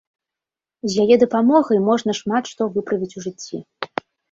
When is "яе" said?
1.05-1.15